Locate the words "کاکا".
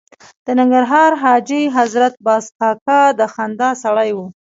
2.59-3.01